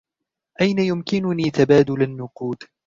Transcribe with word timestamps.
أين 0.61 0.79
يمكننى 0.79 1.51
تبادل 1.51 2.01
النقود؟ 2.01 2.57